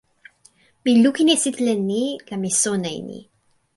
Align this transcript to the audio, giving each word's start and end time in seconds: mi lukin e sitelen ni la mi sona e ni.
mi 0.83 0.91
lukin 1.03 1.31
e 1.33 1.35
sitelen 1.43 1.79
ni 1.89 2.03
la 2.27 2.35
mi 2.41 2.49
sona 2.61 2.89
e 2.97 2.99
ni. 3.09 3.19